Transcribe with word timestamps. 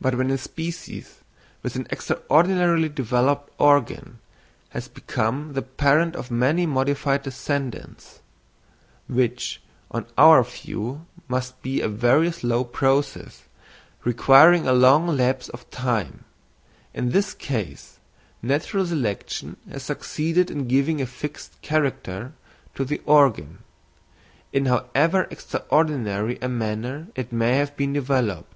But 0.00 0.14
when 0.14 0.30
a 0.30 0.38
species 0.38 1.18
with 1.62 1.76
an 1.76 1.86
extraordinarily 1.92 2.88
developed 2.88 3.52
organ 3.58 4.20
has 4.70 4.88
become 4.88 5.52
the 5.52 5.60
parent 5.60 6.16
of 6.16 6.30
many 6.30 6.64
modified 6.64 7.24
descendants—which 7.24 9.60
on 9.90 10.06
our 10.16 10.42
view 10.44 11.04
must 11.28 11.60
be 11.60 11.82
a 11.82 11.90
very 11.90 12.32
slow 12.32 12.64
process, 12.64 13.42
requiring 14.02 14.66
a 14.66 14.72
long 14.72 15.08
lapse 15.08 15.50
of 15.50 15.70
time—in 15.70 17.10
this 17.10 17.34
case, 17.34 17.98
natural 18.40 18.86
selection 18.86 19.58
has 19.70 19.82
succeeded 19.82 20.50
in 20.50 20.68
giving 20.68 21.02
a 21.02 21.06
fixed 21.06 21.60
character 21.60 22.32
to 22.74 22.82
the 22.82 23.02
organ, 23.04 23.58
in 24.54 24.64
however 24.64 25.26
extraordinary 25.30 26.38
a 26.40 26.48
manner 26.48 27.08
it 27.14 27.30
may 27.30 27.56
have 27.58 27.76
been 27.76 27.92
developed. 27.92 28.50